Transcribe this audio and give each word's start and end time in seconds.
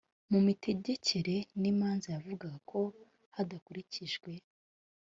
mu 0.31 0.39
mitegekere 0.45 1.35
n 1.61 1.63
imanza 1.71 2.07
yavugaga 2.15 2.57
ko 2.71 2.79
hadakurikijwe 3.35 4.31